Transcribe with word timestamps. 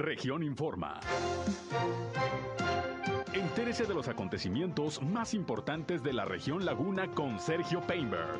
Región 0.00 0.42
Informa. 0.42 0.98
Entérese 3.34 3.84
de 3.84 3.92
los 3.92 4.08
acontecimientos 4.08 5.02
más 5.02 5.34
importantes 5.34 6.02
de 6.02 6.14
la 6.14 6.24
región 6.24 6.64
Laguna 6.64 7.10
con 7.10 7.38
Sergio 7.38 7.82
Painberg. 7.82 8.38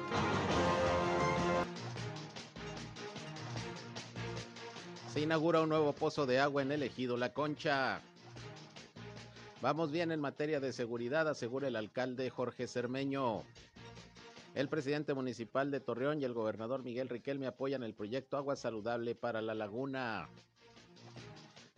Se 5.12 5.20
inaugura 5.20 5.60
un 5.60 5.68
nuevo 5.68 5.92
pozo 5.92 6.24
de 6.24 6.40
agua 6.40 6.62
en 6.62 6.72
el 6.72 6.82
ejido 6.82 7.18
La 7.18 7.34
Concha. 7.34 8.00
Vamos 9.60 9.92
bien 9.92 10.12
en 10.12 10.20
materia 10.20 10.60
de 10.60 10.72
seguridad, 10.72 11.28
asegura 11.28 11.68
el 11.68 11.76
alcalde 11.76 12.30
Jorge 12.30 12.68
Cermeño. 12.68 13.42
El 14.54 14.68
presidente 14.68 15.12
municipal 15.12 15.70
de 15.70 15.80
Torreón 15.80 16.22
y 16.22 16.24
el 16.24 16.32
gobernador 16.32 16.82
Miguel 16.82 17.10
Riquelme 17.10 17.46
apoyan 17.46 17.82
el 17.82 17.92
proyecto 17.92 18.38
Agua 18.38 18.56
Saludable 18.56 19.14
para 19.14 19.42
la 19.42 19.52
Laguna. 19.52 20.26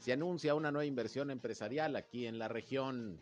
Se 0.02 0.12
anuncia 0.12 0.56
una 0.56 0.72
nueva 0.72 0.84
inversión 0.84 1.30
empresarial 1.30 1.94
aquí 1.94 2.26
en 2.26 2.36
la 2.36 2.48
región. 2.48 3.20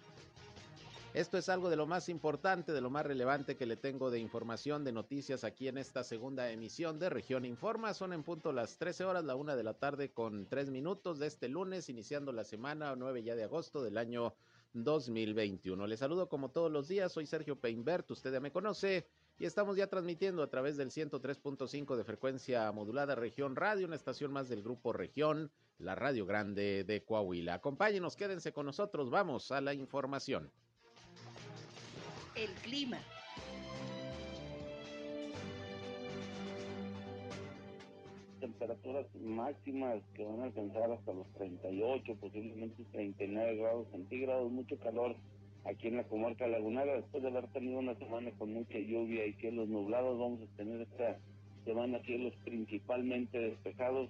Esto 1.13 1.37
es 1.37 1.51
algo 1.51 1.69
de 1.69 1.77
lo 1.77 1.87
más 1.87 2.09
importante, 2.09 2.73
de 2.73 2.81
lo 2.81 2.89
más 2.89 3.05
relevante 3.05 3.59
que 3.59 3.67
le 3.67 3.77
tengo 3.77 4.11
de 4.11 4.19
información, 4.19 4.83
de 4.83 4.91
noticias 4.91 5.45
aquí 5.45 5.69
en 5.69 5.77
esta 5.77 6.05
segunda 6.05 6.51
emisión 6.51 6.99
de 6.99 7.11
Región 7.11 7.45
Informa. 7.45 7.93
Son 7.93 8.15
en 8.15 8.23
punto 8.23 8.51
las 8.51 8.79
13 8.79 9.05
horas, 9.05 9.25
la 9.25 9.35
una 9.35 9.57
de 9.57 9.63
la 9.63 9.75
tarde 9.75 10.13
con 10.13 10.47
tres 10.47 10.71
minutos 10.71 11.19
de 11.19 11.27
este 11.27 11.51
lunes, 11.51 11.91
iniciando 11.91 12.33
la 12.33 12.45
semana 12.45 12.97
9 12.97 13.25
ya 13.25 13.37
de 13.37 13.45
agosto 13.45 13.83
del 13.83 13.99
año 13.99 14.33
2021. 14.73 15.87
Les 15.87 15.99
saludo 15.99 16.31
como 16.31 16.51
todos 16.51 16.73
los 16.73 16.89
días, 16.89 17.13
soy 17.13 17.27
Sergio 17.27 17.61
Peinbert, 17.61 18.11
usted 18.11 18.33
ya 18.33 18.41
me 18.41 18.53
conoce 18.53 19.07
y 19.41 19.47
estamos 19.47 19.75
ya 19.75 19.87
transmitiendo 19.87 20.43
a 20.43 20.51
través 20.51 20.77
del 20.77 20.91
103.5 20.91 21.97
de 21.97 22.05
frecuencia 22.05 22.71
modulada 22.73 23.15
Región 23.15 23.57
Radio, 23.57 23.87
una 23.87 23.97
estación 23.97 24.35
más 24.35 24.51
del 24.51 24.63
grupo 24.63 24.93
Región, 24.93 25.51
la 25.79 25.95
Radio 25.95 26.27
Grande 26.27 26.85
de 26.85 27.03
Coahuila. 27.03 27.55
Acompáñenos, 27.55 28.17
quédense 28.17 28.53
con 28.53 28.67
nosotros, 28.67 29.09
vamos 29.09 29.51
a 29.51 29.63
la 29.63 29.73
información. 29.73 30.53
El 32.35 32.51
clima. 32.57 32.99
temperaturas 38.41 39.07
máximas 39.17 40.03
que 40.15 40.25
van 40.25 40.41
a 40.41 40.45
alcanzar 40.45 40.91
hasta 40.91 41.13
los 41.13 41.31
38, 41.35 42.17
posiblemente 42.17 42.85
39 42.93 43.57
grados 43.57 43.87
centígrados, 43.91 44.51
mucho 44.51 44.79
calor 44.79 45.15
aquí 45.65 45.89
en 45.89 45.97
la 45.97 46.05
comarca 46.05 46.47
lagunera, 46.47 46.97
después 46.97 47.23
de 47.23 47.29
haber 47.29 47.47
tenido 47.49 47.79
una 47.79 47.95
semana 47.97 48.31
con 48.39 48.53
mucha 48.53 48.79
lluvia 48.79 49.27
y 49.27 49.33
cielos 49.35 49.69
nublados, 49.69 50.19
vamos 50.19 50.41
a 50.43 50.57
tener 50.57 50.81
esta 50.81 51.19
semana 51.65 52.01
cielos 52.01 52.33
principalmente 52.45 53.39
despejados, 53.39 54.09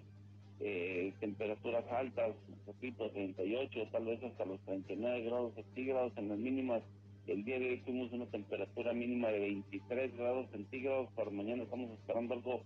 eh, 0.61 1.13
temperaturas 1.21 1.85
altas, 1.91 2.35
repito, 2.67 3.11
38, 3.11 3.89
tal 3.91 4.05
vez 4.05 4.23
hasta 4.23 4.45
los 4.45 4.61
39 4.61 5.23
grados 5.25 5.55
centígrados 5.55 6.13
en 6.17 6.29
las 6.29 6.39
mínimas. 6.39 6.83
El 7.27 7.45
día 7.45 7.59
de 7.59 7.71
hoy 7.71 7.79
tuvimos 7.79 8.13
una 8.13 8.27
temperatura 8.27 8.93
mínima 8.93 9.29
de 9.29 9.41
23 9.41 10.17
grados 10.17 10.51
centígrados, 10.51 11.09
para 11.15 11.31
mañana 11.31 11.63
estamos 11.63 11.91
esperando 11.91 12.35
algo 12.35 12.63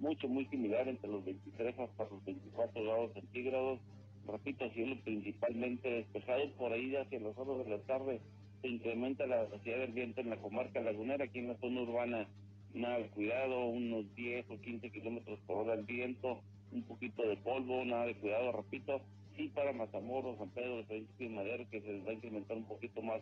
mucho, 0.00 0.28
muy 0.28 0.46
similar 0.46 0.88
entre 0.88 1.10
los 1.10 1.24
23 1.24 1.78
hasta 1.78 2.04
los 2.04 2.24
24 2.24 2.84
grados 2.84 3.12
centígrados. 3.14 3.80
Repito, 4.26 4.68
cielo 4.70 4.96
principalmente 5.04 5.88
despejado, 5.88 6.50
por 6.52 6.72
ahí 6.72 6.94
hacia 6.96 7.20
las 7.20 7.36
horas 7.38 7.64
de 7.64 7.70
la 7.70 7.82
tarde 7.82 8.20
se 8.60 8.68
incrementa 8.68 9.26
la 9.26 9.42
velocidad 9.42 9.78
del 9.78 9.92
viento 9.92 10.20
en 10.20 10.30
la 10.30 10.36
comarca 10.36 10.80
lagunera, 10.80 11.24
aquí 11.24 11.38
en 11.38 11.48
la 11.48 11.58
zona 11.58 11.82
urbana, 11.82 12.28
nada 12.74 12.98
de 12.98 13.08
cuidado, 13.08 13.66
unos 13.66 14.12
10 14.14 14.46
o 14.50 14.60
15 14.60 14.90
kilómetros 14.90 15.38
por 15.46 15.58
hora 15.58 15.74
el 15.74 15.84
viento, 15.84 16.40
un 16.72 16.82
poquito 16.82 17.22
de 17.22 17.36
polvo, 17.36 17.84
nada 17.84 18.06
de 18.06 18.16
cuidado, 18.16 18.52
repito, 18.52 19.00
sí 19.36 19.48
para 19.48 19.72
Matamoros, 19.72 20.38
San 20.38 20.50
Pedro, 20.50 20.82
de 20.84 21.06
y 21.18 21.28
Madero, 21.28 21.68
que 21.70 21.80
se 21.80 22.00
va 22.00 22.10
a 22.10 22.14
incrementar 22.14 22.56
un 22.56 22.64
poquito 22.64 23.02
más 23.02 23.20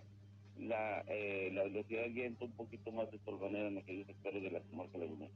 la, 0.59 1.05
eh, 1.09 1.51
velocidad 1.53 2.03
del 2.03 2.13
viento, 2.13 2.45
un 2.45 2.53
poquito 2.53 2.93
más 2.93 3.11
de 3.11 3.19
torbanera 3.19 3.69
en 3.69 3.79
aquellos 3.79 4.07
sectores 4.07 4.43
de 4.43 4.51
la 4.51 4.61
comarca 4.61 4.99
lagunera 4.99 5.33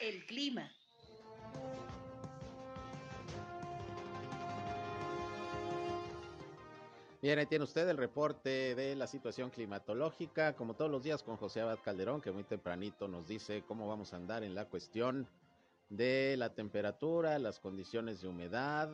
el 0.00 0.24
clima. 0.24 0.70
Bien, 7.22 7.38
ahí 7.38 7.44
tiene 7.44 7.64
usted 7.64 7.86
el 7.86 7.98
reporte 7.98 8.74
de 8.74 8.96
la 8.96 9.06
situación 9.06 9.50
climatológica, 9.50 10.54
como 10.56 10.72
todos 10.72 10.90
los 10.90 11.02
días 11.02 11.22
con 11.22 11.36
José 11.36 11.60
Abad 11.60 11.80
Calderón, 11.84 12.22
que 12.22 12.32
muy 12.32 12.44
tempranito 12.44 13.08
nos 13.08 13.28
dice 13.28 13.62
cómo 13.68 13.86
vamos 13.86 14.14
a 14.14 14.16
andar 14.16 14.42
en 14.42 14.54
la 14.54 14.64
cuestión 14.64 15.28
de 15.90 16.36
la 16.38 16.54
temperatura, 16.54 17.38
las 17.38 17.60
condiciones 17.60 18.22
de 18.22 18.28
humedad. 18.28 18.88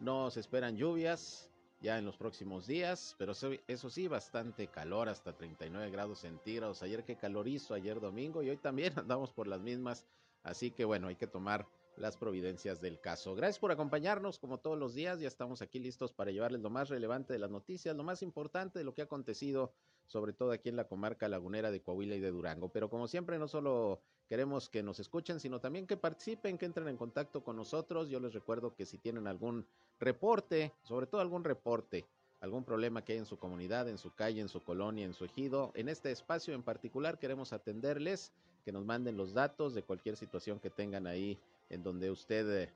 Nos 0.00 0.36
esperan 0.36 0.76
lluvias 0.76 1.48
ya 1.80 1.96
en 1.96 2.06
los 2.06 2.16
próximos 2.16 2.66
días, 2.66 3.14
pero 3.18 3.34
eso, 3.68 3.88
sí, 3.88 4.08
bastante 4.08 4.66
calor, 4.66 5.08
hasta 5.08 5.32
39 5.32 5.92
grados 5.92 6.18
centígrados. 6.18 6.82
Ayer 6.82 7.04
qué 7.04 7.14
calor 7.14 7.46
hizo, 7.46 7.72
ayer 7.72 8.00
domingo, 8.00 8.42
y 8.42 8.50
hoy 8.50 8.56
también 8.56 8.92
andamos 8.98 9.30
por 9.30 9.46
las 9.46 9.60
mismas. 9.60 10.04
Así 10.42 10.72
que 10.72 10.84
bueno, 10.84 11.06
hay 11.06 11.14
que 11.14 11.28
tomar 11.28 11.68
las 11.98 12.16
providencias 12.16 12.80
del 12.80 13.00
caso. 13.00 13.34
Gracias 13.34 13.58
por 13.58 13.72
acompañarnos 13.72 14.38
como 14.38 14.58
todos 14.58 14.78
los 14.78 14.94
días. 14.94 15.20
Ya 15.20 15.28
estamos 15.28 15.62
aquí 15.62 15.78
listos 15.78 16.12
para 16.12 16.30
llevarles 16.30 16.60
lo 16.60 16.70
más 16.70 16.88
relevante 16.88 17.32
de 17.32 17.38
las 17.38 17.50
noticias, 17.50 17.96
lo 17.96 18.04
más 18.04 18.22
importante 18.22 18.78
de 18.78 18.84
lo 18.84 18.94
que 18.94 19.02
ha 19.02 19.04
acontecido, 19.04 19.72
sobre 20.06 20.32
todo 20.32 20.52
aquí 20.52 20.68
en 20.68 20.76
la 20.76 20.88
comarca 20.88 21.28
lagunera 21.28 21.70
de 21.70 21.80
Coahuila 21.80 22.14
y 22.14 22.20
de 22.20 22.30
Durango. 22.30 22.68
Pero 22.70 22.88
como 22.88 23.08
siempre, 23.08 23.38
no 23.38 23.48
solo 23.48 24.00
queremos 24.28 24.68
que 24.68 24.82
nos 24.82 25.00
escuchen, 25.00 25.40
sino 25.40 25.60
también 25.60 25.86
que 25.86 25.96
participen, 25.96 26.58
que 26.58 26.66
entren 26.66 26.88
en 26.88 26.96
contacto 26.96 27.42
con 27.42 27.56
nosotros. 27.56 28.08
Yo 28.08 28.20
les 28.20 28.32
recuerdo 28.32 28.74
que 28.74 28.86
si 28.86 28.98
tienen 28.98 29.26
algún 29.26 29.66
reporte, 29.98 30.72
sobre 30.82 31.06
todo 31.06 31.20
algún 31.20 31.44
reporte, 31.44 32.06
algún 32.40 32.64
problema 32.64 33.04
que 33.04 33.14
hay 33.14 33.18
en 33.18 33.26
su 33.26 33.36
comunidad, 33.36 33.88
en 33.88 33.98
su 33.98 34.14
calle, 34.14 34.40
en 34.40 34.48
su 34.48 34.62
colonia, 34.62 35.04
en 35.04 35.14
su 35.14 35.24
ejido, 35.24 35.72
en 35.74 35.88
este 35.88 36.12
espacio 36.12 36.54
en 36.54 36.62
particular 36.62 37.18
queremos 37.18 37.52
atenderles, 37.52 38.32
que 38.64 38.72
nos 38.72 38.84
manden 38.84 39.16
los 39.16 39.32
datos 39.32 39.74
de 39.74 39.82
cualquier 39.82 40.16
situación 40.16 40.60
que 40.60 40.68
tengan 40.70 41.06
ahí 41.06 41.38
en 41.70 41.82
donde 41.82 42.10
usted 42.10 42.70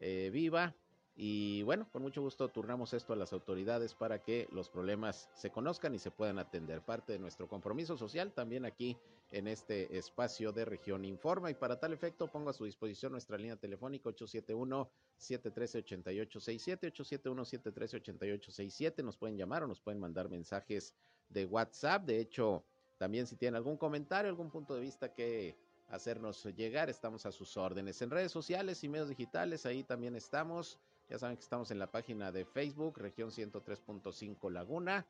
eh, 0.00 0.30
viva 0.32 0.74
y 1.18 1.62
bueno, 1.62 1.88
con 1.90 2.02
mucho 2.02 2.20
gusto 2.20 2.50
turnamos 2.50 2.92
esto 2.92 3.14
a 3.14 3.16
las 3.16 3.32
autoridades 3.32 3.94
para 3.94 4.22
que 4.22 4.46
los 4.52 4.68
problemas 4.68 5.30
se 5.32 5.50
conozcan 5.50 5.94
y 5.94 5.98
se 5.98 6.10
puedan 6.10 6.38
atender. 6.38 6.82
Parte 6.82 7.14
de 7.14 7.18
nuestro 7.18 7.48
compromiso 7.48 7.96
social 7.96 8.34
también 8.34 8.66
aquí 8.66 8.98
en 9.30 9.48
este 9.48 9.96
espacio 9.96 10.52
de 10.52 10.66
región 10.66 11.06
informa. 11.06 11.50
Y 11.50 11.54
para 11.54 11.80
tal 11.80 11.94
efecto 11.94 12.30
pongo 12.30 12.50
a 12.50 12.52
su 12.52 12.66
disposición 12.66 13.12
nuestra 13.12 13.38
línea 13.38 13.56
telefónica 13.56 14.10
871-713-8867, 14.10 16.92
871-713-8867. 16.92 19.02
Nos 19.02 19.16
pueden 19.16 19.38
llamar 19.38 19.62
o 19.62 19.66
nos 19.66 19.80
pueden 19.80 19.98
mandar 19.98 20.28
mensajes 20.28 20.94
de 21.30 21.46
WhatsApp. 21.46 22.04
De 22.04 22.20
hecho, 22.20 22.62
también 22.98 23.26
si 23.26 23.36
tienen 23.36 23.56
algún 23.56 23.78
comentario, 23.78 24.28
algún 24.28 24.50
punto 24.50 24.74
de 24.74 24.82
vista 24.82 25.14
que 25.14 25.56
hacernos 25.88 26.44
llegar, 26.56 26.90
estamos 26.90 27.26
a 27.26 27.32
sus 27.32 27.56
órdenes. 27.56 28.00
En 28.02 28.10
redes 28.10 28.32
sociales 28.32 28.82
y 28.84 28.88
medios 28.88 29.08
digitales, 29.08 29.66
ahí 29.66 29.82
también 29.84 30.16
estamos. 30.16 30.78
Ya 31.08 31.18
saben 31.18 31.36
que 31.36 31.42
estamos 31.42 31.70
en 31.70 31.78
la 31.78 31.90
página 31.90 32.32
de 32.32 32.44
Facebook, 32.44 32.98
región 32.98 33.30
103.5 33.30 34.50
Laguna. 34.50 35.06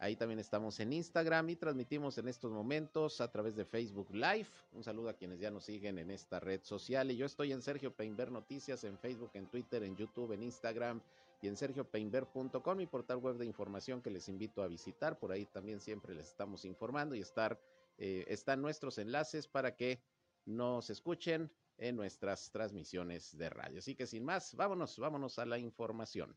Ahí 0.00 0.14
también 0.14 0.38
estamos 0.38 0.78
en 0.78 0.92
Instagram 0.92 1.48
y 1.50 1.56
transmitimos 1.56 2.18
en 2.18 2.28
estos 2.28 2.52
momentos 2.52 3.20
a 3.20 3.30
través 3.32 3.56
de 3.56 3.64
Facebook 3.64 4.08
Live. 4.12 4.46
Un 4.72 4.84
saludo 4.84 5.08
a 5.08 5.14
quienes 5.14 5.40
ya 5.40 5.50
nos 5.50 5.64
siguen 5.64 5.98
en 5.98 6.12
esta 6.12 6.38
red 6.38 6.60
social. 6.62 7.10
Y 7.10 7.16
yo 7.16 7.26
estoy 7.26 7.50
en 7.50 7.62
Sergio 7.62 7.92
Peinber 7.92 8.30
Noticias 8.30 8.84
en 8.84 8.96
Facebook, 8.96 9.30
en 9.34 9.46
Twitter, 9.46 9.82
en 9.82 9.96
YouTube, 9.96 10.32
en 10.32 10.44
Instagram 10.44 11.00
y 11.42 11.48
en 11.48 11.56
sergiopeinber.com, 11.56 12.76
mi 12.76 12.86
portal 12.86 13.18
web 13.18 13.38
de 13.38 13.46
información 13.46 14.00
que 14.00 14.10
les 14.10 14.28
invito 14.28 14.62
a 14.62 14.68
visitar. 14.68 15.18
Por 15.18 15.32
ahí 15.32 15.46
también 15.46 15.80
siempre 15.80 16.14
les 16.14 16.28
estamos 16.28 16.64
informando 16.64 17.16
y 17.16 17.20
estar, 17.20 17.58
eh, 17.98 18.24
están 18.28 18.62
nuestros 18.62 18.98
enlaces 18.98 19.46
para 19.48 19.76
que 19.76 20.02
nos 20.44 20.88
escuchen 20.90 21.52
en 21.76 21.96
nuestras 21.96 22.50
transmisiones 22.50 23.36
de 23.36 23.50
radio. 23.50 23.78
Así 23.78 23.94
que 23.94 24.06
sin 24.06 24.24
más, 24.24 24.54
vámonos, 24.54 24.98
vámonos 24.98 25.38
a 25.38 25.46
la 25.46 25.58
información. 25.58 26.36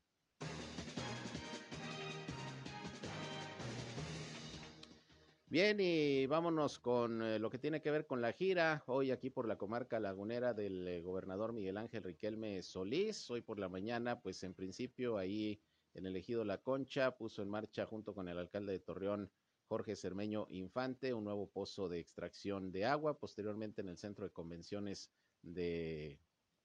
Bien, 5.52 5.78
y 5.82 6.28
vámonos 6.28 6.80
con 6.80 7.22
eh, 7.22 7.38
lo 7.38 7.50
que 7.50 7.58
tiene 7.58 7.82
que 7.82 7.92
ver 7.92 8.08
con 8.08 8.22
la 8.22 8.32
gira. 8.32 8.86
Hoy 8.88 9.12
aquí 9.12 9.30
por 9.30 9.50
la 9.50 9.58
comarca 9.58 10.00
lagunera 10.00 10.54
del 10.54 10.88
eh, 10.88 11.02
gobernador 11.02 11.52
Miguel 11.52 11.76
Ángel 11.76 12.04
Riquelme 12.04 12.64
Solís. 12.64 13.30
Hoy 13.30 13.42
por 13.42 13.60
la 13.60 13.68
mañana, 13.68 14.22
pues 14.22 14.44
en 14.44 14.54
principio 14.54 15.18
ahí 15.18 15.62
en 15.94 16.06
el 16.06 16.16
ejido 16.16 16.46
La 16.46 16.60
Concha 16.60 17.18
puso 17.18 17.42
en 17.42 17.50
marcha 17.50 17.86
junto 17.86 18.16
con 18.16 18.30
el 18.30 18.38
alcalde 18.38 18.72
de 18.72 18.80
Torreón, 18.80 19.30
Jorge 19.72 19.96
Cermeño 19.96 20.48
Infante, 20.50 21.14
un 21.14 21.24
nuevo 21.24 21.50
pozo 21.50 21.88
de 21.88 21.98
extracción 21.98 22.74
de 22.74 22.84
agua. 22.84 23.18
Posteriormente 23.18 23.80
en 23.80 23.88
el 23.88 23.98
centro 23.98 24.26
de 24.26 24.34
convenciones 24.34 25.14
de 25.42 26.20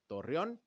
Torreón. 0.08 0.60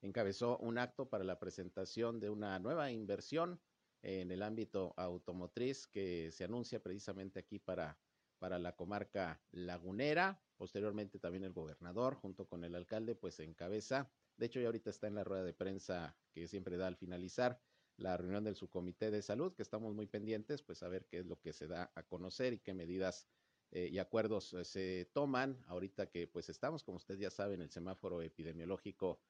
Encabezó 0.00 0.56
un 0.56 0.78
acto 0.78 1.10
para 1.10 1.24
la 1.24 1.38
presentación 1.38 2.18
de 2.18 2.30
una 2.30 2.58
nueva 2.60 2.90
inversión 2.90 3.60
en 4.00 4.32
el 4.32 4.42
ámbito 4.42 4.94
automotriz 4.96 5.86
que 5.86 6.30
se 6.32 6.44
anuncia 6.44 6.82
precisamente 6.82 7.40
aquí 7.40 7.58
para, 7.58 7.98
para 8.38 8.58
la 8.58 8.74
comarca 8.74 9.38
lagunera. 9.50 10.40
Posteriormente 10.56 11.18
también 11.18 11.44
el 11.44 11.52
gobernador 11.52 12.14
junto 12.14 12.48
con 12.48 12.64
el 12.64 12.74
alcalde 12.74 13.14
pues 13.14 13.38
encabeza 13.40 14.10
De 14.38 14.46
hecho, 14.46 14.60
ya 14.60 14.68
ahorita 14.68 14.88
está 14.88 15.08
en 15.08 15.16
la 15.16 15.24
rueda 15.24 15.44
de 15.44 15.52
prensa 15.52 16.16
que 16.32 16.48
siempre 16.48 16.78
da 16.78 16.86
al 16.86 16.96
finalizar 16.96 17.60
la 17.98 18.16
reunión 18.16 18.44
del 18.44 18.56
subcomité 18.56 19.10
de 19.10 19.22
salud, 19.22 19.52
que 19.54 19.62
estamos 19.62 19.94
muy 19.94 20.06
pendientes, 20.06 20.62
pues 20.62 20.82
a 20.82 20.88
ver 20.88 21.06
qué 21.06 21.18
es 21.18 21.26
lo 21.26 21.40
que 21.40 21.52
se 21.52 21.66
da 21.66 21.90
a 21.94 22.02
conocer 22.04 22.52
y 22.52 22.58
qué 22.58 22.72
medidas 22.72 23.28
eh, 23.70 23.88
y 23.92 23.98
acuerdos 23.98 24.54
eh, 24.54 24.64
se 24.64 25.10
toman 25.12 25.62
ahorita 25.66 26.08
que 26.08 26.26
pues 26.26 26.48
estamos, 26.48 26.82
como 26.84 26.96
usted 26.96 27.18
ya 27.18 27.30
sabe, 27.30 27.54
en 27.54 27.62
el 27.62 27.70
semáforo 27.70 28.22
epidemiológico 28.22 29.20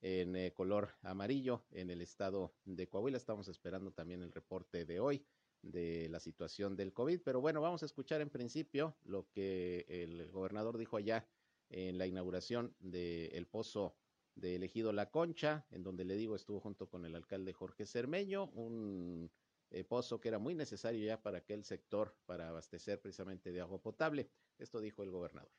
en 0.00 0.36
eh, 0.36 0.52
color 0.52 0.90
amarillo 1.02 1.64
en 1.70 1.90
el 1.90 2.00
estado 2.00 2.54
de 2.64 2.88
Coahuila. 2.88 3.16
Estamos 3.16 3.48
esperando 3.48 3.90
también 3.90 4.22
el 4.22 4.32
reporte 4.32 4.84
de 4.84 5.00
hoy 5.00 5.26
de 5.62 6.08
la 6.08 6.20
situación 6.20 6.76
del 6.76 6.92
COVID, 6.92 7.20
pero 7.22 7.40
bueno, 7.40 7.60
vamos 7.60 7.82
a 7.82 7.86
escuchar 7.86 8.20
en 8.20 8.30
principio 8.30 8.96
lo 9.04 9.30
que 9.30 9.86
el 9.88 10.30
gobernador 10.30 10.78
dijo 10.78 10.96
allá 10.96 11.26
en 11.70 11.98
la 11.98 12.06
inauguración 12.06 12.76
del 12.80 13.46
pozo 13.46 13.96
de 14.34 14.56
elegido 14.56 14.92
La 14.92 15.10
Concha, 15.10 15.66
en 15.70 15.82
donde 15.82 16.04
le 16.04 16.16
digo 16.16 16.36
estuvo 16.36 16.60
junto 16.60 16.88
con 16.88 17.04
el 17.04 17.14
alcalde 17.14 17.52
Jorge 17.52 17.86
Cermeño, 17.86 18.46
un 18.54 19.30
eh, 19.70 19.84
pozo 19.84 20.20
que 20.20 20.28
era 20.28 20.38
muy 20.38 20.54
necesario 20.54 21.04
ya 21.04 21.22
para 21.22 21.38
aquel 21.38 21.64
sector 21.64 22.16
para 22.26 22.48
abastecer 22.48 23.00
precisamente 23.00 23.52
de 23.52 23.60
agua 23.60 23.80
potable. 23.80 24.28
Esto 24.58 24.80
dijo 24.80 25.02
el 25.02 25.10
gobernador. 25.10 25.50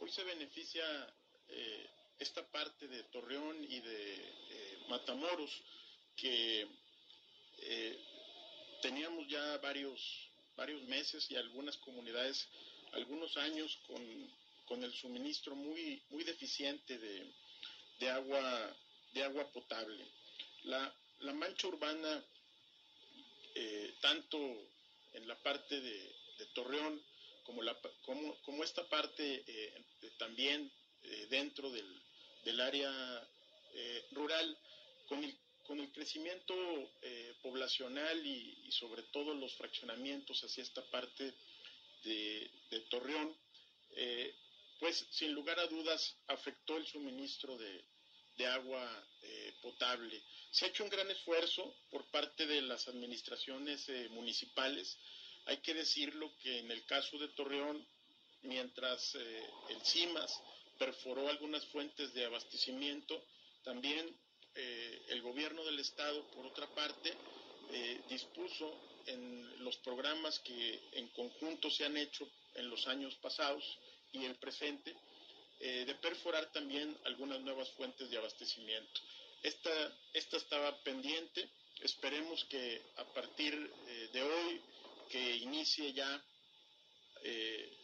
Hoy 0.00 0.10
se 0.10 0.24
beneficia 0.24 0.84
eh, 1.48 1.86
esta 2.18 2.46
parte 2.50 2.86
de 2.86 3.02
Torreón 3.04 3.56
y 3.64 3.80
de 3.80 4.14
eh, 4.14 4.78
Matamoros 4.88 5.62
que 6.16 6.66
teníamos 8.82 9.26
ya 9.28 9.58
varios, 9.58 10.30
varios 10.56 10.82
meses 10.84 11.28
y 11.30 11.36
algunas 11.36 11.76
comunidades, 11.78 12.48
algunos 12.92 13.36
años 13.36 13.76
con, 13.86 14.02
con 14.66 14.82
el 14.82 14.92
suministro 14.92 15.54
muy, 15.56 16.00
muy 16.10 16.24
deficiente 16.24 16.98
de, 16.98 17.32
de 17.98 18.10
agua, 18.10 18.76
de 19.12 19.24
agua 19.24 19.50
potable. 19.52 20.04
La, 20.64 20.92
mancha 21.34 21.66
urbana, 21.68 22.24
eh, 23.54 23.94
tanto 24.00 24.38
en 25.14 25.26
la 25.26 25.36
parte 25.42 25.80
de, 25.80 26.16
Torreón 26.54 27.02
como, 27.44 27.62
la, 27.62 27.76
como, 28.04 28.40
como 28.42 28.62
esta 28.62 28.88
parte 28.88 29.42
eh, 29.46 29.84
también 30.18 30.70
eh, 31.02 31.26
dentro 31.30 31.70
del, 31.70 32.02
del 32.44 32.60
área 32.60 33.28
rural, 34.12 34.58
con 35.08 35.22
el, 35.22 35.36
con 35.64 35.78
el 35.78 35.92
crecimiento 35.92 36.54
poblacional 37.42 38.26
y, 38.26 38.72
sobre 38.72 39.02
todo 39.04 39.34
los 39.34 39.54
fraccionamientos 39.54 40.42
hacia 40.42 40.62
esta 40.62 40.82
parte 40.90 41.32
de, 42.02 42.50
de 42.70 42.80
Torreón, 42.90 43.36
pues 44.78 45.06
sin 45.10 45.32
lugar 45.32 45.58
a 45.58 45.66
dudas 45.66 46.16
afectó 46.28 46.76
el 46.76 46.86
suministro 46.86 47.56
de, 47.56 47.84
agua 48.46 49.04
eh, 49.22 49.52
potable. 49.60 50.22
Se 50.52 50.64
ha 50.64 50.68
hecho 50.68 50.84
un 50.84 50.90
gran 50.90 51.10
esfuerzo 51.10 51.74
por 51.90 52.08
parte 52.12 52.46
de 52.46 52.62
las 52.62 52.86
administraciones 52.86 53.88
eh, 53.88 54.08
municipales. 54.10 54.96
Hay 55.46 55.56
que 55.56 55.74
decirlo 55.74 56.32
que 56.40 56.60
en 56.60 56.70
el 56.70 56.86
caso 56.86 57.18
de 57.18 57.26
Torreón, 57.28 57.84
mientras 58.42 59.16
eh, 59.16 59.42
el 59.70 59.80
CIMAS 59.84 60.40
perforó 60.78 61.28
algunas 61.28 61.66
fuentes 61.66 62.14
de 62.14 62.26
abastecimiento, 62.26 63.24
también 63.64 64.16
el 64.54 65.22
gobierno 65.22 65.64
del 65.64 65.78
estado, 65.78 66.20
por 66.32 66.44
otra 66.44 66.66
parte, 66.74 67.14
dispuso 68.08 68.76
en 69.06 69.64
los 69.64 69.76
programas 69.78 70.40
que 70.40 70.80
en 70.92 71.08
conjunto 71.08 71.70
se 71.70 71.84
han 71.84 71.96
hecho 71.96 72.28
en 72.54 72.68
los 72.68 72.88
años 72.88 73.14
pasados, 73.16 73.78
y 74.12 74.24
el 74.24 74.36
presente, 74.36 74.94
eh, 75.60 75.84
de 75.86 75.94
perforar 75.96 76.52
también 76.52 76.96
algunas 77.04 77.40
nuevas 77.40 77.68
fuentes 77.70 78.08
de 78.10 78.16
abastecimiento. 78.16 79.00
Esta, 79.42 79.70
esta 80.12 80.36
estaba 80.36 80.76
pendiente, 80.82 81.48
esperemos 81.82 82.44
que 82.44 82.80
a 82.96 83.04
partir 83.12 83.54
eh, 83.54 84.10
de 84.12 84.22
hoy, 84.22 84.62
que 85.08 85.36
inicie 85.36 85.92
ya 85.92 86.24
eh, 87.24 87.76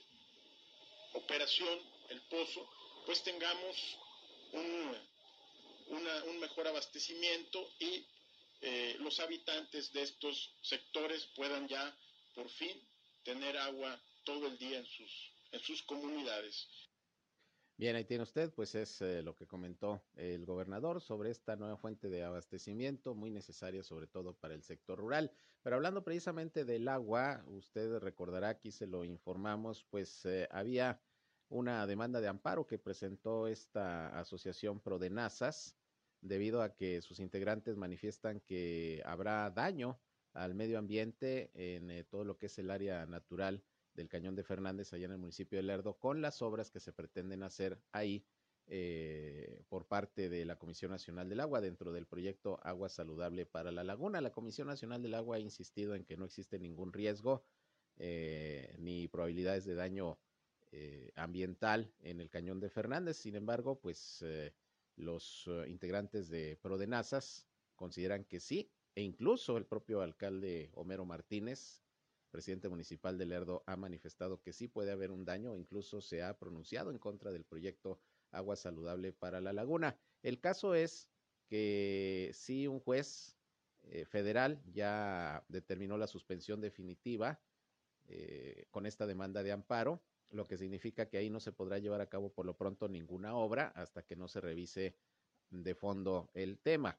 operación 1.14 1.80
el 2.10 2.20
pozo, 2.22 2.68
pues 3.06 3.22
tengamos 3.22 3.76
un, 4.52 4.96
un 5.88 6.38
mejor 6.38 6.68
abastecimiento 6.68 7.70
y 7.80 8.06
los 9.00 9.20
habitantes 9.20 9.92
de 9.92 10.02
estos 10.02 10.50
sectores 10.62 11.26
puedan 11.36 11.68
ya 11.68 11.94
por 12.34 12.48
fin 12.48 12.80
tener 13.22 13.58
agua 13.58 14.00
todo 14.24 14.46
el 14.46 14.56
día 14.56 14.78
en 14.78 14.86
sus 14.86 15.33
en 15.54 15.60
sus 15.60 15.82
comunidades. 15.82 16.68
Bien, 17.76 17.96
ahí 17.96 18.04
tiene 18.04 18.22
usted, 18.22 18.52
pues 18.52 18.74
es 18.74 19.00
eh, 19.02 19.22
lo 19.22 19.34
que 19.34 19.46
comentó 19.46 20.04
el 20.14 20.46
gobernador 20.46 21.00
sobre 21.00 21.30
esta 21.30 21.56
nueva 21.56 21.76
fuente 21.76 22.08
de 22.08 22.22
abastecimiento, 22.22 23.14
muy 23.14 23.30
necesaria 23.30 23.82
sobre 23.82 24.06
todo 24.06 24.34
para 24.34 24.54
el 24.54 24.62
sector 24.62 24.98
rural. 24.98 25.32
Pero 25.62 25.76
hablando 25.76 26.04
precisamente 26.04 26.64
del 26.64 26.86
agua, 26.86 27.44
usted 27.46 27.98
recordará, 27.98 28.50
aquí 28.50 28.70
se 28.70 28.86
lo 28.86 29.04
informamos, 29.04 29.84
pues 29.90 30.24
eh, 30.24 30.46
había 30.52 31.00
una 31.48 31.86
demanda 31.86 32.20
de 32.20 32.28
amparo 32.28 32.66
que 32.66 32.78
presentó 32.78 33.48
esta 33.48 34.18
asociación 34.20 34.80
Prodenazas, 34.80 35.76
debido 36.20 36.62
a 36.62 36.74
que 36.74 37.02
sus 37.02 37.18
integrantes 37.18 37.76
manifiestan 37.76 38.40
que 38.40 39.02
habrá 39.04 39.50
daño 39.50 40.00
al 40.32 40.54
medio 40.54 40.78
ambiente 40.78 41.50
en 41.54 41.90
eh, 41.90 42.04
todo 42.04 42.24
lo 42.24 42.38
que 42.38 42.46
es 42.46 42.58
el 42.58 42.70
área 42.70 43.04
natural 43.06 43.64
del 43.94 44.08
Cañón 44.08 44.34
de 44.34 44.44
Fernández, 44.44 44.92
allá 44.92 45.06
en 45.06 45.12
el 45.12 45.18
municipio 45.18 45.58
de 45.58 45.62
Lerdo, 45.62 45.98
con 45.98 46.20
las 46.20 46.42
obras 46.42 46.70
que 46.70 46.80
se 46.80 46.92
pretenden 46.92 47.42
hacer 47.42 47.78
ahí 47.92 48.24
eh, 48.66 49.62
por 49.68 49.86
parte 49.86 50.28
de 50.28 50.44
la 50.44 50.56
Comisión 50.56 50.90
Nacional 50.90 51.28
del 51.28 51.40
Agua 51.40 51.60
dentro 51.60 51.92
del 51.92 52.06
proyecto 52.06 52.58
Agua 52.62 52.88
Saludable 52.88 53.46
para 53.46 53.70
la 53.70 53.84
Laguna. 53.84 54.20
La 54.20 54.32
Comisión 54.32 54.68
Nacional 54.68 55.02
del 55.02 55.14
Agua 55.14 55.36
ha 55.36 55.40
insistido 55.40 55.94
en 55.94 56.04
que 56.04 56.16
no 56.16 56.24
existe 56.24 56.58
ningún 56.58 56.92
riesgo 56.92 57.44
eh, 57.98 58.74
ni 58.78 59.06
probabilidades 59.08 59.64
de 59.64 59.74
daño 59.74 60.18
eh, 60.72 61.12
ambiental 61.14 61.92
en 62.00 62.20
el 62.20 62.30
Cañón 62.30 62.58
de 62.58 62.70
Fernández. 62.70 63.18
Sin 63.18 63.36
embargo, 63.36 63.78
pues 63.78 64.24
los 64.96 65.48
integrantes 65.68 66.28
de 66.28 66.56
Prodenazas 66.62 67.46
consideran 67.76 68.24
que 68.24 68.40
sí, 68.40 68.70
e 68.94 69.02
incluso 69.02 69.56
el 69.58 69.66
propio 69.66 70.00
alcalde 70.00 70.70
Homero 70.74 71.04
Martínez 71.04 71.83
presidente 72.34 72.68
municipal 72.68 73.16
de 73.16 73.26
Lerdo 73.26 73.62
ha 73.64 73.76
manifestado 73.76 74.42
que 74.42 74.52
sí 74.52 74.66
puede 74.66 74.90
haber 74.90 75.12
un 75.12 75.24
daño, 75.24 75.56
incluso 75.56 76.00
se 76.00 76.24
ha 76.24 76.36
pronunciado 76.36 76.90
en 76.90 76.98
contra 76.98 77.30
del 77.30 77.44
proyecto 77.44 78.00
Agua 78.32 78.56
Saludable 78.56 79.12
para 79.12 79.40
la 79.40 79.52
Laguna. 79.52 79.96
El 80.20 80.40
caso 80.40 80.74
es 80.74 81.08
que 81.46 82.32
sí 82.34 82.66
un 82.66 82.80
juez 82.80 83.38
eh, 83.84 84.04
federal 84.04 84.60
ya 84.72 85.44
determinó 85.48 85.96
la 85.96 86.08
suspensión 86.08 86.60
definitiva 86.60 87.40
eh, 88.08 88.66
con 88.72 88.84
esta 88.84 89.06
demanda 89.06 89.44
de 89.44 89.52
amparo, 89.52 90.02
lo 90.30 90.44
que 90.44 90.58
significa 90.58 91.08
que 91.08 91.18
ahí 91.18 91.30
no 91.30 91.38
se 91.38 91.52
podrá 91.52 91.78
llevar 91.78 92.00
a 92.00 92.08
cabo 92.08 92.32
por 92.32 92.46
lo 92.46 92.56
pronto 92.56 92.88
ninguna 92.88 93.36
obra 93.36 93.68
hasta 93.76 94.02
que 94.02 94.16
no 94.16 94.26
se 94.26 94.40
revise 94.40 94.96
de 95.50 95.74
fondo 95.76 96.32
el 96.34 96.58
tema. 96.58 96.98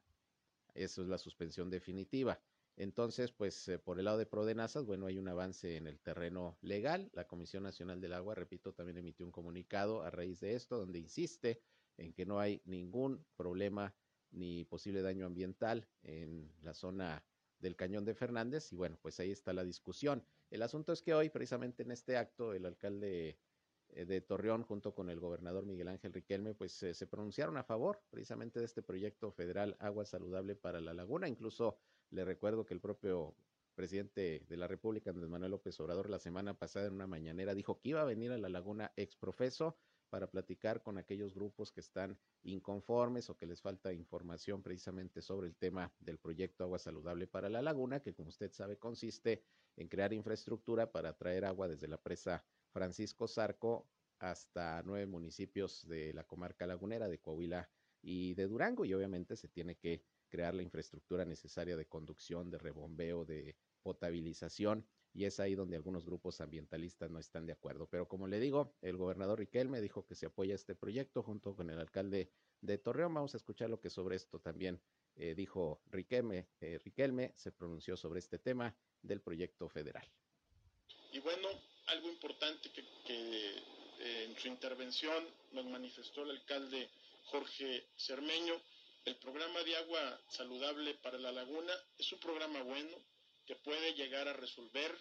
Eso 0.73 1.01
es 1.01 1.09
la 1.09 1.17
suspensión 1.17 1.69
definitiva. 1.69 2.39
Entonces, 2.77 3.31
pues 3.31 3.67
eh, 3.69 3.79
por 3.79 3.99
el 3.99 4.05
lado 4.05 4.17
de 4.17 4.25
Prodenazas, 4.25 4.85
bueno, 4.85 5.05
hay 5.05 5.17
un 5.17 5.27
avance 5.27 5.77
en 5.77 5.87
el 5.87 5.99
terreno 5.99 6.57
legal. 6.61 7.09
La 7.13 7.25
Comisión 7.25 7.63
Nacional 7.63 8.01
del 8.01 8.13
Agua, 8.13 8.35
repito, 8.35 8.73
también 8.73 8.97
emitió 8.97 9.25
un 9.25 9.31
comunicado 9.31 10.01
a 10.01 10.11
raíz 10.11 10.39
de 10.41 10.55
esto, 10.55 10.77
donde 10.77 10.99
insiste 10.99 11.61
en 11.97 12.13
que 12.13 12.25
no 12.25 12.39
hay 12.39 12.61
ningún 12.65 13.25
problema 13.37 13.95
ni 14.31 14.65
posible 14.65 15.01
daño 15.01 15.25
ambiental 15.25 15.87
en 16.03 16.51
la 16.61 16.73
zona 16.73 17.23
del 17.59 17.77
Cañón 17.77 18.03
de 18.03 18.13
Fernández. 18.13 18.73
Y 18.73 18.75
bueno, 18.75 18.97
pues 19.01 19.19
ahí 19.19 19.31
está 19.31 19.53
la 19.53 19.63
discusión. 19.63 20.25
El 20.49 20.61
asunto 20.61 20.91
es 20.91 21.01
que 21.01 21.13
hoy, 21.13 21.29
precisamente 21.29 21.83
en 21.83 21.91
este 21.91 22.17
acto, 22.17 22.53
el 22.53 22.65
alcalde 22.65 23.39
eh, 23.89 24.05
de 24.05 24.21
Torreón, 24.21 24.63
junto 24.63 24.93
con 24.93 25.09
el 25.09 25.19
gobernador 25.19 25.65
Miguel 25.65 25.87
Ángel 25.87 26.13
Riquelme, 26.13 26.53
pues 26.53 26.83
eh, 26.83 26.93
se 26.93 27.07
pronunciaron 27.07 27.55
a 27.57 27.63
favor 27.63 28.03
precisamente 28.09 28.59
de 28.59 28.65
este 28.65 28.83
proyecto 28.83 29.31
federal 29.31 29.77
Agua 29.79 30.05
Saludable 30.05 30.55
para 30.55 30.81
la 30.81 30.93
Laguna. 30.93 31.29
Incluso 31.29 31.77
le 32.09 32.25
recuerdo 32.25 32.65
que 32.65 32.73
el 32.73 32.81
propio 32.81 33.35
presidente 33.75 34.45
de 34.47 34.57
la 34.57 34.67
República, 34.67 35.09
Andrés 35.09 35.29
Manuel 35.29 35.51
López 35.51 35.79
Obrador, 35.79 36.09
la 36.09 36.19
semana 36.19 36.57
pasada 36.57 36.87
en 36.87 36.93
una 36.93 37.07
mañanera 37.07 37.53
dijo 37.53 37.79
que 37.79 37.89
iba 37.89 38.01
a 38.01 38.05
venir 38.05 38.31
a 38.31 38.37
la 38.37 38.49
laguna 38.49 38.93
exprofeso 38.95 39.77
para 40.09 40.31
platicar 40.31 40.81
con 40.81 40.97
aquellos 40.97 41.33
grupos 41.33 41.71
que 41.71 41.81
están 41.81 42.17
inconformes 42.43 43.29
o 43.29 43.37
que 43.37 43.45
les 43.45 43.61
falta 43.61 43.91
información 43.91 44.61
precisamente 44.63 45.21
sobre 45.21 45.47
el 45.47 45.55
tema 45.55 45.93
del 45.99 46.19
proyecto 46.19 46.63
Agua 46.63 46.79
Saludable 46.79 47.27
para 47.27 47.49
la 47.49 47.61
Laguna, 47.61 47.99
que 47.99 48.13
como 48.13 48.29
usted 48.29 48.51
sabe 48.53 48.77
consiste 48.77 49.43
en 49.75 49.89
crear 49.89 50.13
infraestructura 50.13 50.91
para 50.91 51.17
traer 51.17 51.43
agua 51.43 51.67
desde 51.67 51.87
la 51.87 52.01
presa 52.01 52.45
Francisco 52.71 53.27
Zarco 53.27 53.89
hasta 54.19 54.81
nueve 54.83 55.05
municipios 55.05 55.85
de 55.87 56.13
la 56.13 56.23
comarca 56.23 56.65
lagunera 56.65 57.09
de 57.09 57.19
Coahuila 57.19 57.69
y 58.01 58.35
de 58.35 58.47
Durango 58.47 58.85
y 58.85 58.93
obviamente 58.93 59.35
se 59.35 59.49
tiene 59.49 59.75
que 59.75 60.03
crear 60.29 60.53
la 60.53 60.61
infraestructura 60.61 61.25
necesaria 61.25 61.77
de 61.77 61.87
conducción, 61.87 62.49
de 62.49 62.57
rebombeo, 62.57 63.25
de 63.25 63.55
potabilización, 63.81 64.85
y 65.13 65.25
es 65.25 65.39
ahí 65.39 65.55
donde 65.55 65.77
algunos 65.77 66.05
grupos 66.05 66.41
ambientalistas 66.41 67.09
no 67.09 67.19
están 67.19 67.45
de 67.45 67.53
acuerdo. 67.53 67.87
Pero 67.87 68.07
como 68.07 68.27
le 68.27 68.39
digo, 68.39 68.75
el 68.81 68.97
gobernador 68.97 69.39
Riquelme 69.39 69.79
dijo 69.79 70.05
que 70.05 70.15
se 70.15 70.25
apoya 70.25 70.55
este 70.55 70.75
proyecto 70.75 71.23
junto 71.23 71.55
con 71.55 71.69
el 71.69 71.79
alcalde 71.79 72.29
de 72.59 72.77
Torreón. 72.77 73.13
Vamos 73.13 73.33
a 73.33 73.37
escuchar 73.37 73.69
lo 73.69 73.79
que 73.79 73.89
sobre 73.89 74.17
esto 74.17 74.39
también 74.39 74.81
eh, 75.15 75.33
dijo 75.33 75.81
Riquelme, 75.87 76.47
eh, 76.59 76.79
Riquelme, 76.83 77.33
se 77.37 77.53
pronunció 77.53 77.95
sobre 77.95 78.19
este 78.19 78.39
tema 78.39 78.75
del 79.01 79.21
proyecto 79.21 79.69
federal. 79.69 80.05
Y 81.13 81.19
bueno, 81.19 81.47
algo 81.87 82.09
importante 82.09 82.69
que, 82.71 82.81
eh, 83.07 84.25
en 84.25 84.37
su 84.37 84.49
intervención 84.49 85.23
nos 85.53 85.65
manifestó 85.67 86.23
el 86.23 86.31
alcalde 86.31 86.89
Jorge 87.25 87.87
Cermeño, 87.95 88.61
el 89.05 89.15
programa 89.17 89.61
de 89.63 89.77
agua 89.77 90.21
saludable 90.29 90.95
para 90.95 91.19
la 91.19 91.31
laguna 91.31 91.73
es 91.99 92.11
un 92.11 92.19
programa 92.19 92.63
bueno 92.63 92.97
que 93.45 93.55
puede 93.55 93.93
llegar 93.93 94.27
a 94.27 94.33
resolver 94.33 94.97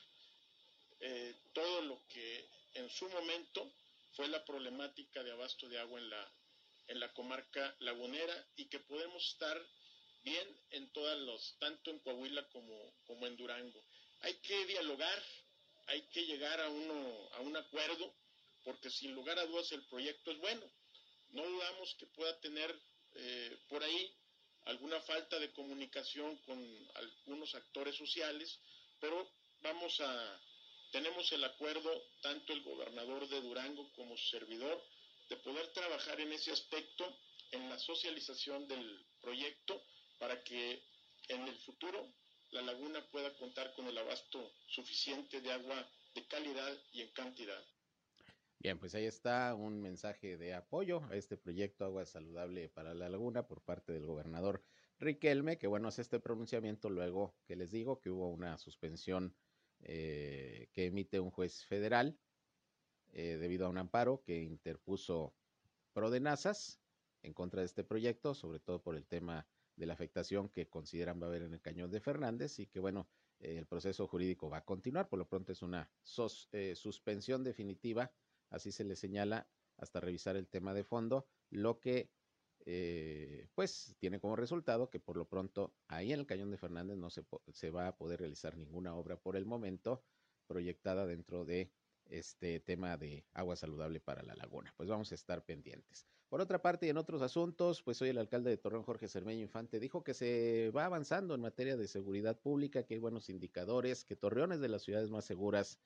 eh, 1.00 1.34
todo 1.54 1.80
lo 1.82 2.06
que 2.08 2.46
en 2.74 2.90
su 2.90 3.08
momento 3.08 3.72
fue 4.12 4.28
la 4.28 4.44
problemática 4.44 5.22
de 5.22 5.32
abasto 5.32 5.68
de 5.68 5.78
agua 5.78 5.98
en 5.98 6.10
la, 6.10 6.32
en 6.88 7.00
la 7.00 7.12
comarca 7.14 7.74
lagunera 7.80 8.46
y 8.56 8.66
que 8.66 8.78
podemos 8.78 9.26
estar 9.26 9.58
bien 10.22 10.48
en 10.70 10.90
todas 10.92 11.18
los, 11.20 11.56
tanto 11.58 11.90
en 11.90 11.98
Coahuila 12.00 12.46
como, 12.50 12.94
como 13.06 13.26
en 13.26 13.36
Durango. 13.36 13.82
Hay 14.20 14.34
que 14.34 14.66
dialogar, 14.66 15.22
hay 15.86 16.02
que 16.08 16.26
llegar 16.26 16.60
a, 16.60 16.68
uno, 16.68 17.28
a 17.32 17.40
un 17.40 17.56
acuerdo, 17.56 18.14
porque 18.64 18.90
sin 18.90 19.14
lugar 19.14 19.38
a 19.38 19.46
dudas 19.46 19.72
el 19.72 19.84
proyecto 19.86 20.30
es 20.30 20.38
bueno. 20.38 20.70
No 21.30 21.44
dudamos 21.44 21.94
que 21.94 22.06
pueda 22.06 22.38
tener 22.40 22.74
eh, 23.14 23.58
por 23.68 23.82
ahí 23.82 24.14
alguna 24.66 25.00
falta 25.00 25.38
de 25.38 25.52
comunicación 25.52 26.36
con 26.38 26.88
algunos 26.94 27.54
actores 27.54 27.96
sociales, 27.96 28.58
pero 29.00 29.30
vamos 29.62 30.00
a, 30.00 30.40
tenemos 30.90 31.30
el 31.32 31.44
acuerdo, 31.44 31.90
tanto 32.22 32.52
el 32.52 32.62
gobernador 32.62 33.28
de 33.28 33.40
Durango 33.40 33.90
como 33.92 34.16
su 34.16 34.28
servidor, 34.30 34.82
de 35.28 35.36
poder 35.36 35.68
trabajar 35.72 36.20
en 36.20 36.32
ese 36.32 36.52
aspecto, 36.52 37.18
en 37.50 37.68
la 37.68 37.78
socialización 37.78 38.66
del 38.66 39.04
proyecto, 39.20 39.82
para 40.18 40.42
que 40.42 40.82
en 41.28 41.46
el 41.48 41.56
futuro 41.58 42.08
la 42.50 42.62
laguna 42.62 43.04
pueda 43.08 43.34
contar 43.34 43.74
con 43.74 43.86
el 43.86 43.98
abasto 43.98 44.52
suficiente 44.68 45.40
de 45.40 45.52
agua 45.52 45.88
de 46.14 46.26
calidad 46.26 46.78
y 46.92 47.02
en 47.02 47.08
cantidad. 47.08 47.64
Bien, 48.64 48.78
pues 48.78 48.94
ahí 48.94 49.04
está 49.04 49.54
un 49.54 49.82
mensaje 49.82 50.38
de 50.38 50.54
apoyo 50.54 51.04
a 51.10 51.16
este 51.16 51.36
proyecto 51.36 51.84
Agua 51.84 52.06
Saludable 52.06 52.70
para 52.70 52.94
la 52.94 53.10
Laguna 53.10 53.46
por 53.46 53.60
parte 53.60 53.92
del 53.92 54.06
gobernador 54.06 54.64
Riquelme, 54.98 55.58
que 55.58 55.66
bueno, 55.66 55.90
es 55.90 55.98
este 55.98 56.18
pronunciamiento 56.18 56.88
luego 56.88 57.36
que 57.44 57.56
les 57.56 57.72
digo 57.72 58.00
que 58.00 58.08
hubo 58.08 58.30
una 58.30 58.56
suspensión 58.56 59.36
eh, 59.80 60.70
que 60.72 60.86
emite 60.86 61.20
un 61.20 61.30
juez 61.30 61.66
federal 61.66 62.18
eh, 63.12 63.36
debido 63.38 63.66
a 63.66 63.68
un 63.68 63.76
amparo 63.76 64.22
que 64.22 64.40
interpuso 64.42 65.34
Prodenazas 65.92 66.80
en 67.20 67.34
contra 67.34 67.60
de 67.60 67.66
este 67.66 67.84
proyecto, 67.84 68.32
sobre 68.32 68.60
todo 68.60 68.82
por 68.82 68.96
el 68.96 69.04
tema 69.06 69.46
de 69.76 69.84
la 69.84 69.92
afectación 69.92 70.48
que 70.48 70.70
consideran 70.70 71.20
va 71.20 71.26
a 71.26 71.28
haber 71.28 71.42
en 71.42 71.52
el 71.52 71.60
cañón 71.60 71.90
de 71.90 72.00
Fernández 72.00 72.58
y 72.58 72.66
que 72.66 72.80
bueno, 72.80 73.10
eh, 73.40 73.58
el 73.58 73.66
proceso 73.66 74.06
jurídico 74.08 74.48
va 74.48 74.58
a 74.58 74.64
continuar, 74.64 75.10
por 75.10 75.18
lo 75.18 75.28
pronto 75.28 75.52
es 75.52 75.60
una 75.60 75.90
eh, 76.52 76.74
suspensión 76.74 77.44
definitiva 77.44 78.10
así 78.54 78.72
se 78.72 78.84
le 78.84 78.96
señala 78.96 79.48
hasta 79.76 80.00
revisar 80.00 80.36
el 80.36 80.46
tema 80.48 80.74
de 80.74 80.84
fondo, 80.84 81.26
lo 81.50 81.80
que 81.80 82.10
eh, 82.66 83.46
pues 83.54 83.94
tiene 83.98 84.20
como 84.20 84.36
resultado 84.36 84.88
que 84.88 84.98
por 84.98 85.16
lo 85.16 85.26
pronto 85.26 85.74
ahí 85.88 86.12
en 86.12 86.20
el 86.20 86.26
Cañón 86.26 86.50
de 86.50 86.56
Fernández 86.56 86.96
no 86.96 87.10
se, 87.10 87.22
se, 87.52 87.70
va 87.70 87.88
a 87.88 87.96
poder 87.96 88.20
realizar 88.20 88.56
ninguna 88.56 88.94
obra 88.94 89.16
por 89.16 89.36
el 89.36 89.44
momento 89.44 90.02
proyectada 90.46 91.06
dentro 91.06 91.44
de 91.44 91.70
este 92.06 92.60
tema 92.60 92.96
de 92.96 93.26
agua 93.32 93.56
saludable 93.56 94.00
para 94.00 94.22
la 94.22 94.34
laguna. 94.34 94.72
Pues 94.76 94.88
vamos 94.88 95.10
a 95.12 95.14
estar 95.14 95.44
pendientes. 95.44 96.06
Por 96.28 96.40
otra 96.40 96.60
parte, 96.60 96.88
en 96.88 96.96
otros 96.96 97.22
asuntos, 97.22 97.82
pues 97.82 98.00
hoy 98.02 98.08
el 98.08 98.18
alcalde 98.18 98.50
de 98.50 98.56
Torreón, 98.56 98.82
Jorge 98.82 99.08
Cermeño 99.08 99.42
Infante, 99.42 99.78
dijo 99.78 100.02
que 100.02 100.14
se 100.14 100.70
va 100.74 100.84
avanzando 100.84 101.34
en 101.34 101.40
materia 101.40 101.76
de 101.76 101.86
seguridad 101.86 102.38
pública, 102.38 102.82
que 102.82 102.94
hay 102.94 103.00
buenos 103.00 103.28
indicadores, 103.30 104.04
que 104.04 104.16
Torreón 104.16 104.52
es 104.52 104.60
de 104.60 104.68
las 104.68 104.82
ciudades 104.82 105.10
más 105.10 105.24
seguras 105.24 105.78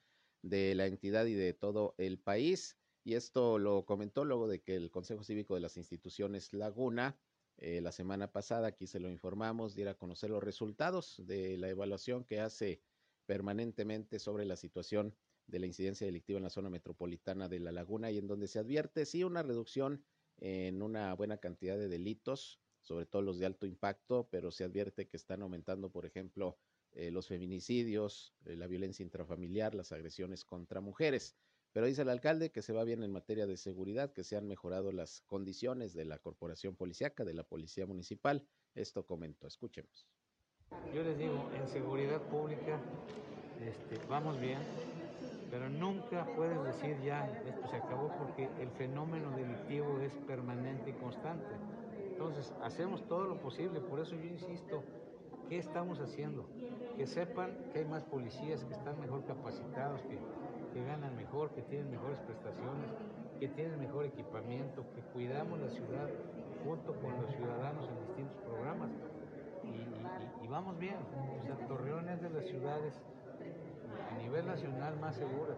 de 0.42 0.75
la 0.75 0.87
entidad 0.87 1.26
y 1.26 1.35
de 1.35 1.54
todo 1.54 1.95
el 1.99 2.18
país. 2.18 2.78
Y 3.04 3.14
esto 3.14 3.59
lo 3.59 3.87
comentó 3.87 4.25
luego 4.25 4.49
de 4.49 4.62
que 4.62 4.76
el 4.76 4.90
Consejo 4.90 5.25
Cívico 5.25 5.54
de 5.54 5.61
las 5.61 5.76
Instituciones 5.76 6.52
Laguna, 6.52 7.18
eh, 7.57 7.80
la 7.80 7.92
semana 7.92 8.33
pasada, 8.33 8.68
aquí 8.68 8.87
se 8.87 9.00
lo 9.00 9.09
informamos, 9.09 9.75
diera 9.75 9.92
a 9.92 9.99
conocer 9.99 10.30
los 10.30 10.42
resultados 10.42 11.23
de 11.26 11.57
la 11.59 11.68
evaluación 11.68 12.25
que 12.25 12.40
hace 12.40 12.83
permanentemente 13.26 14.18
sobre 14.18 14.45
la 14.45 14.57
situación 14.57 15.16
de 15.47 15.59
la 15.59 15.66
incidencia 15.66 16.07
delictiva 16.07 16.37
en 16.37 16.45
la 16.45 16.50
zona 16.50 16.71
metropolitana 16.71 17.49
de 17.49 17.59
La 17.59 17.73
Laguna 17.73 18.11
y 18.11 18.18
en 18.18 18.26
donde 18.26 18.49
se 18.49 18.59
advierte 18.59 19.07
sí 19.07 19.25
una 19.25 19.42
reducción 19.42 20.04
en 20.37 20.83
una 20.83 21.14
buena 21.14 21.38
cantidad 21.38 21.76
de 21.76 21.88
delitos, 21.88 22.61
sobre 22.83 23.07
todo 23.07 23.23
los 23.23 23.38
de 23.38 23.47
alto 23.47 23.66
impacto, 23.66 24.28
pero 24.30 24.50
se 24.50 24.64
advierte 24.64 25.09
que 25.09 25.16
están 25.16 25.42
aumentando, 25.42 25.90
por 25.90 26.07
ejemplo, 26.07 26.59
eh, 26.92 27.11
los 27.11 27.28
feminicidios, 27.28 28.35
eh, 28.45 28.57
la 28.57 28.66
violencia 28.66 29.02
intrafamiliar, 29.02 29.75
las 29.75 29.92
agresiones 29.92 30.45
contra 30.45 30.80
mujeres. 30.80 31.37
Pero 31.73 31.87
dice 31.87 32.02
el 32.02 32.09
alcalde 32.09 32.50
que 32.50 32.62
se 32.62 32.73
va 32.73 32.85
bien 32.85 33.02
en 33.02 33.12
materia 33.12 33.47
de 33.47 33.57
seguridad, 33.57 34.12
que 34.12 34.25
se 34.25 34.37
han 34.37 34.49
mejorado 34.49 34.90
las 34.90 35.21
condiciones 35.26 35.92
de 35.92 36.04
la 36.04 36.18
corporación 36.18 36.75
policiaca, 36.75 37.25
de 37.25 37.35
la 37.35 37.45
policía 37.45 37.87
municipal. 37.87 38.47
Esto 38.75 39.04
comentó, 39.07 39.47
escuchemos. 39.47 40.07
Yo 40.95 41.02
les 41.02 41.18
digo, 41.18 41.50
en 41.54 41.68
seguridad 41.68 42.21
pública 42.23 42.80
este, 43.61 43.99
vamos 44.09 44.38
bien, 44.40 44.59
pero 45.50 45.68
nunca 45.68 46.25
puedes 46.37 46.62
decir 46.64 46.97
ya 47.02 47.26
esto 47.47 47.68
se 47.68 47.76
acabó 47.76 48.09
porque 48.18 48.49
el 48.61 48.71
fenómeno 48.73 49.30
delictivo 49.37 49.99
es 50.00 50.12
permanente 50.26 50.90
y 50.90 50.92
constante. 50.95 51.54
Entonces, 52.11 52.52
hacemos 52.62 53.07
todo 53.09 53.25
lo 53.25 53.40
posible, 53.40 53.80
por 53.80 54.00
eso 54.00 54.14
yo 54.14 54.25
insisto, 54.25 54.83
¿qué 55.48 55.58
estamos 55.58 55.98
haciendo? 56.00 56.48
que 56.98 57.06
sepan 57.06 57.56
que 57.72 57.78
hay 57.78 57.84
más 57.84 58.02
policías 58.02 58.64
que 58.64 58.74
están 58.74 58.98
mejor 58.98 59.24
capacitados, 59.24 60.00
que, 60.02 60.18
ganan 60.84 61.16
mejor, 61.16 61.50
que 61.54 61.62
tienen 61.62 61.90
mejores 61.90 62.18
prestaciones, 62.20 62.90
que 63.38 63.48
tienen 63.48 63.78
mejor 63.78 64.04
equipamiento, 64.04 64.84
que 64.94 65.00
cuidamos 65.12 65.60
la 65.60 65.70
ciudad 65.70 66.08
junto 66.64 66.92
con 67.00 67.20
los 67.22 67.30
ciudadanos 67.34 67.88
en 67.88 68.06
distintos 68.06 68.36
programas. 68.42 68.90
Y, 69.64 70.44
y, 70.44 70.48
vamos 70.48 70.76
bien. 70.78 70.96
O 71.40 71.42
sea, 71.42 71.66
Torreón 71.68 72.08
es 72.08 72.20
de 72.20 72.30
las 72.30 72.46
ciudades 72.46 72.94
a 74.10 74.18
nivel 74.18 74.46
nacional 74.46 74.98
más 74.98 75.16
seguras. 75.16 75.56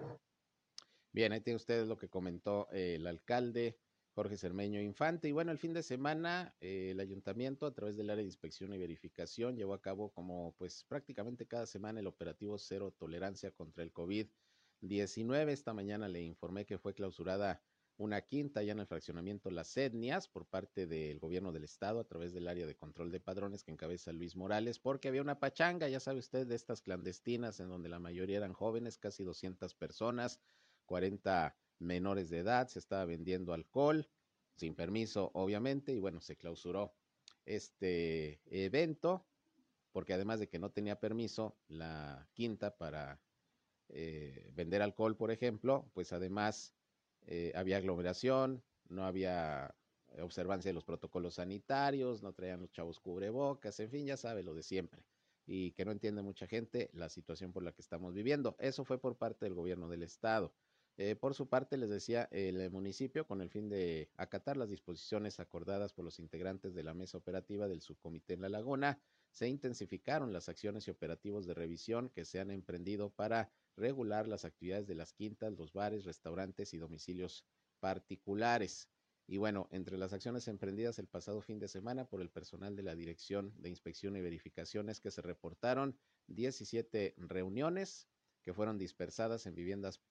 Bien, 1.12 1.32
ahí 1.32 1.40
tiene 1.40 1.56
ustedes 1.56 1.88
lo 1.88 1.97
que 1.97 2.09
comentó 2.09 2.68
eh, 2.70 2.97
el 2.97 3.06
alcalde 3.06 3.78
Jorge 4.14 4.37
Cermeño 4.37 4.81
Infante. 4.81 5.29
Y 5.29 5.33
bueno, 5.33 5.52
el 5.52 5.59
fin 5.59 5.73
de 5.73 5.83
semana 5.83 6.55
eh, 6.61 6.90
el 6.93 7.00
ayuntamiento 7.00 7.67
a 7.67 7.73
través 7.73 7.97
del 7.97 8.11
área 8.11 8.23
de 8.23 8.29
inspección 8.29 8.73
y 8.75 8.79
verificación 8.79 9.57
llevó 9.57 9.75
a 9.75 9.83
cabo 9.83 10.12
como 10.12 10.55
pues 10.59 10.85
prácticamente 10.85 11.47
cada 11.47 11.67
semana 11.67 12.00
el 12.00 12.07
operativo 12.07 12.59
cero 12.59 12.93
tolerancia 12.97 13.50
contra 13.52 13.85
el 13.85 13.93
COVID-19. 13.93 15.49
Esta 15.49 15.73
mañana 15.73 16.09
le 16.09 16.23
informé 16.23 16.67
que 16.67 16.79
fue 16.79 16.95
clausurada 16.95 17.62
una 18.00 18.23
quinta 18.23 18.62
ya 18.62 18.73
en 18.73 18.81
el 18.81 18.87
fraccionamiento 18.87 19.50
Las 19.50 19.76
Etnias 19.76 20.26
por 20.26 20.47
parte 20.47 20.87
del 20.87 21.19
gobierno 21.19 21.52
del 21.52 21.64
estado 21.64 22.00
a 22.00 22.05
través 22.05 22.33
del 22.33 22.49
área 22.49 22.67
de 22.67 22.75
control 22.75 23.12
de 23.12 23.21
padrones 23.21 23.62
que 23.62 23.73
encabeza 23.73 24.11
Luis 24.12 24.37
Morales 24.37 24.79
porque 24.79 25.09
había 25.09 25.21
una 25.21 25.38
pachanga, 25.38 25.87
ya 25.87 26.00
sabe 26.00 26.19
usted, 26.19 26.47
de 26.47 26.55
estas 26.55 26.81
clandestinas 26.81 27.61
en 27.61 27.69
donde 27.69 27.90
la 27.90 27.99
mayoría 27.99 28.38
eran 28.38 28.55
jóvenes, 28.55 28.97
casi 28.97 29.23
200 29.23 29.75
personas, 29.75 30.40
40 30.87 31.55
menores 31.81 32.31
de 32.31 32.39
edad, 32.39 32.69
se 32.69 32.79
estaba 32.79 33.05
vendiendo 33.05 33.53
alcohol, 33.53 34.09
sin 34.55 34.75
permiso, 34.75 35.31
obviamente, 35.35 35.93
y 35.93 35.99
bueno, 35.99 36.21
se 36.21 36.37
clausuró 36.37 36.95
este 37.47 38.41
evento, 38.47 39.27
porque 39.93 40.15
además 40.15 40.39
de 40.39 40.49
que 40.49 40.59
no 40.59 40.71
tenía 40.71 41.01
permiso 41.01 41.57
la 41.67 42.29
quinta 42.35 42.77
para 42.77 43.21
eh, 43.89 44.51
vender 44.55 44.83
alcohol, 44.83 45.17
por 45.17 45.31
ejemplo, 45.31 45.91
pues 45.95 46.13
además 46.13 46.75
eh, 47.27 47.53
había 47.57 47.79
aglomeración, 47.79 48.63
no 48.89 49.05
había 49.05 49.75
observancia 50.21 50.69
de 50.69 50.75
los 50.75 50.85
protocolos 50.85 51.35
sanitarios, 51.35 52.23
no 52.23 52.33
traían 52.33 52.61
los 52.61 52.71
chavos 52.71 53.01
cubrebocas, 53.01 53.79
en 53.81 53.91
fin, 53.91 54.07
ya 54.07 54.17
sabe 54.17 54.43
lo 54.43 54.55
de 54.55 54.63
siempre. 54.63 55.05
Y 55.47 55.73
que 55.73 55.85
no 55.85 55.93
entiende 55.93 56.23
mucha 56.23 56.47
gente 56.47 56.91
la 56.93 57.09
situación 57.09 57.53
por 57.53 57.63
la 57.63 57.73
que 57.73 57.83
estamos 57.83 58.15
viviendo. 58.15 58.57
Eso 58.59 58.85
fue 58.85 59.01
por 59.01 59.17
parte 59.17 59.47
del 59.47 59.55
gobierno 59.55 59.89
del 59.89 60.03
estado. 60.03 60.53
Eh, 61.02 61.16
por 61.16 61.35
su 61.35 61.49
parte, 61.49 61.78
les 61.78 61.88
decía, 61.88 62.28
el 62.30 62.71
municipio, 62.71 63.26
con 63.26 63.40
el 63.40 63.49
fin 63.49 63.71
de 63.71 64.11
acatar 64.19 64.59
las 64.59 64.69
disposiciones 64.69 65.40
acordadas 65.40 65.95
por 65.95 66.04
los 66.04 66.19
integrantes 66.19 66.75
de 66.75 66.83
la 66.83 66.92
mesa 66.92 67.16
operativa 67.16 67.69
del 67.69 67.80
subcomité 67.80 68.35
en 68.35 68.42
La 68.42 68.50
Laguna, 68.50 69.00
se 69.30 69.49
intensificaron 69.49 70.35
las 70.35 70.50
acciones 70.50 70.87
y 70.87 70.90
operativos 70.90 71.47
de 71.47 71.54
revisión 71.54 72.11
que 72.11 72.26
se 72.26 72.38
han 72.38 72.50
emprendido 72.50 73.09
para 73.09 73.50
regular 73.78 74.28
las 74.28 74.45
actividades 74.45 74.87
de 74.87 74.95
las 74.95 75.14
quintas, 75.14 75.54
los 75.54 75.73
bares, 75.73 76.04
restaurantes 76.04 76.75
y 76.75 76.76
domicilios 76.76 77.47
particulares. 77.78 78.90
Y 79.26 79.38
bueno, 79.38 79.69
entre 79.71 79.97
las 79.97 80.12
acciones 80.12 80.49
emprendidas 80.49 80.99
el 80.99 81.09
pasado 81.09 81.40
fin 81.40 81.59
de 81.59 81.69
semana 81.69 82.11
por 82.11 82.21
el 82.21 82.28
personal 82.28 82.76
de 82.76 82.83
la 82.83 82.95
Dirección 82.95 83.54
de 83.57 83.71
Inspección 83.71 84.16
y 84.16 84.21
Verificaciones 84.21 85.00
que 85.00 85.11
se 85.11 85.23
reportaron 85.23 85.97
17 86.26 87.14
reuniones 87.16 88.07
que 88.42 88.52
fueron 88.52 88.78
dispersadas 88.78 89.47
en 89.47 89.54
viviendas 89.54 90.02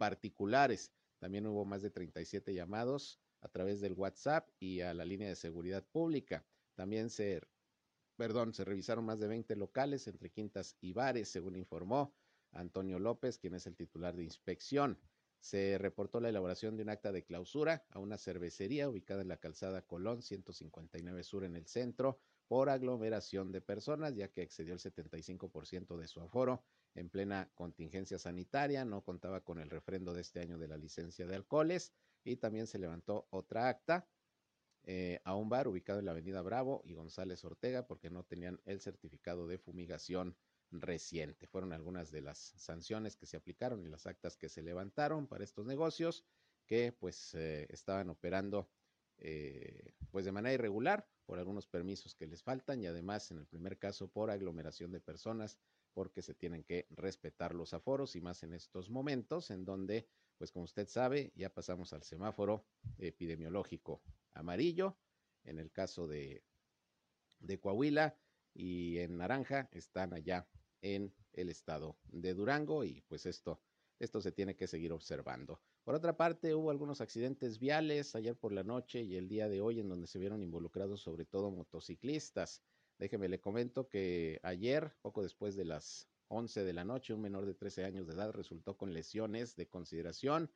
particulares. 0.00 0.90
También 1.18 1.46
hubo 1.46 1.66
más 1.66 1.82
de 1.82 1.90
37 1.90 2.54
llamados 2.54 3.20
a 3.42 3.48
través 3.48 3.82
del 3.82 3.92
WhatsApp 3.92 4.48
y 4.58 4.80
a 4.80 4.94
la 4.94 5.04
línea 5.04 5.28
de 5.28 5.36
seguridad 5.36 5.84
pública. 5.92 6.42
También 6.74 7.10
se, 7.10 7.42
perdón, 8.16 8.54
se 8.54 8.64
revisaron 8.64 9.04
más 9.04 9.20
de 9.20 9.28
20 9.28 9.54
locales 9.56 10.06
entre 10.06 10.30
quintas 10.30 10.74
y 10.80 10.94
bares, 10.94 11.28
según 11.28 11.54
informó 11.54 12.14
Antonio 12.52 12.98
López, 12.98 13.38
quien 13.38 13.54
es 13.54 13.66
el 13.66 13.76
titular 13.76 14.16
de 14.16 14.24
inspección. 14.24 14.98
Se 15.38 15.76
reportó 15.76 16.18
la 16.18 16.30
elaboración 16.30 16.78
de 16.78 16.82
un 16.82 16.88
acta 16.88 17.12
de 17.12 17.26
clausura 17.26 17.84
a 17.90 17.98
una 17.98 18.16
cervecería 18.16 18.88
ubicada 18.88 19.20
en 19.20 19.28
la 19.28 19.36
calzada 19.36 19.82
Colón 19.82 20.22
159 20.22 21.22
Sur 21.24 21.44
en 21.44 21.56
el 21.56 21.66
centro 21.66 22.18
por 22.48 22.70
aglomeración 22.70 23.52
de 23.52 23.60
personas, 23.60 24.16
ya 24.16 24.28
que 24.28 24.40
excedió 24.40 24.72
el 24.72 24.80
75% 24.80 25.98
de 25.98 26.08
su 26.08 26.22
aforo 26.22 26.64
en 26.94 27.08
plena 27.08 27.50
contingencia 27.54 28.18
sanitaria, 28.18 28.84
no 28.84 29.02
contaba 29.02 29.42
con 29.42 29.58
el 29.58 29.70
refrendo 29.70 30.12
de 30.12 30.22
este 30.22 30.40
año 30.40 30.58
de 30.58 30.68
la 30.68 30.76
licencia 30.76 31.26
de 31.26 31.36
alcoholes 31.36 31.92
y 32.24 32.36
también 32.36 32.66
se 32.66 32.78
levantó 32.78 33.26
otra 33.30 33.68
acta 33.68 34.08
eh, 34.84 35.20
a 35.24 35.36
un 35.36 35.48
bar 35.48 35.68
ubicado 35.68 35.98
en 35.98 36.06
la 36.06 36.12
avenida 36.12 36.42
Bravo 36.42 36.82
y 36.84 36.94
González 36.94 37.44
Ortega 37.44 37.86
porque 37.86 38.10
no 38.10 38.24
tenían 38.24 38.60
el 38.64 38.80
certificado 38.80 39.46
de 39.46 39.58
fumigación 39.58 40.36
reciente. 40.70 41.46
Fueron 41.46 41.72
algunas 41.72 42.10
de 42.10 42.22
las 42.22 42.38
sanciones 42.38 43.16
que 43.16 43.26
se 43.26 43.36
aplicaron 43.36 43.84
y 43.84 43.88
las 43.88 44.06
actas 44.06 44.36
que 44.36 44.48
se 44.48 44.62
levantaron 44.62 45.26
para 45.26 45.44
estos 45.44 45.66
negocios 45.66 46.24
que 46.66 46.92
pues 46.92 47.34
eh, 47.34 47.66
estaban 47.70 48.08
operando 48.10 48.70
eh, 49.18 49.92
pues 50.10 50.24
de 50.24 50.32
manera 50.32 50.54
irregular 50.54 51.06
por 51.26 51.38
algunos 51.38 51.66
permisos 51.66 52.14
que 52.14 52.26
les 52.26 52.42
faltan 52.42 52.80
y 52.80 52.86
además 52.86 53.30
en 53.30 53.38
el 53.38 53.46
primer 53.46 53.78
caso 53.78 54.08
por 54.08 54.30
aglomeración 54.30 54.92
de 54.92 55.00
personas 55.00 55.58
porque 55.92 56.22
se 56.22 56.34
tienen 56.34 56.64
que 56.64 56.86
respetar 56.90 57.54
los 57.54 57.74
aforos 57.74 58.16
y 58.16 58.20
más 58.20 58.42
en 58.42 58.54
estos 58.54 58.90
momentos 58.90 59.50
en 59.50 59.64
donde 59.64 60.08
pues 60.38 60.52
como 60.52 60.64
usted 60.64 60.88
sabe 60.88 61.32
ya 61.34 61.52
pasamos 61.52 61.92
al 61.92 62.02
semáforo 62.02 62.64
epidemiológico 62.98 64.02
amarillo 64.32 64.96
en 65.44 65.58
el 65.58 65.70
caso 65.70 66.06
de, 66.06 66.44
de 67.40 67.58
Coahuila 67.58 68.16
y 68.54 68.98
en 68.98 69.16
naranja 69.16 69.68
están 69.72 70.12
allá 70.12 70.48
en 70.82 71.14
el 71.32 71.48
estado 71.48 71.96
de 72.04 72.34
Durango 72.34 72.84
y 72.84 73.02
pues 73.02 73.26
esto, 73.26 73.60
esto 73.98 74.20
se 74.20 74.32
tiene 74.32 74.56
que 74.56 74.66
seguir 74.66 74.92
observando. 74.92 75.60
Por 75.84 75.94
otra 75.94 76.16
parte, 76.16 76.54
hubo 76.54 76.70
algunos 76.70 77.00
accidentes 77.00 77.58
viales 77.58 78.14
ayer 78.14 78.36
por 78.36 78.52
la 78.52 78.62
noche 78.62 79.02
y 79.02 79.16
el 79.16 79.28
día 79.28 79.48
de 79.48 79.60
hoy 79.60 79.80
en 79.80 79.88
donde 79.88 80.06
se 80.06 80.18
vieron 80.18 80.42
involucrados 80.42 81.00
sobre 81.00 81.24
todo 81.24 81.50
motociclistas. 81.50 82.62
Déjeme 83.00 83.30
le 83.30 83.40
comento 83.40 83.88
que 83.88 84.40
ayer, 84.42 84.92
poco 85.00 85.22
después 85.22 85.56
de 85.56 85.64
las 85.64 86.10
11 86.28 86.64
de 86.64 86.74
la 86.74 86.84
noche, 86.84 87.14
un 87.14 87.22
menor 87.22 87.46
de 87.46 87.54
13 87.54 87.86
años 87.86 88.06
de 88.06 88.12
edad 88.12 88.30
resultó 88.30 88.76
con 88.76 88.92
lesiones 88.92 89.56
de 89.56 89.70
consideración 89.70 90.52